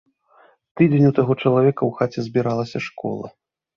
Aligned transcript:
Тыдзень 0.79 1.05
у 1.11 1.11
таго 1.19 1.37
чалавека 1.43 1.77
ў 1.85 1.91
хаце 1.99 2.19
збіралася 2.29 2.83
школа. 2.87 3.27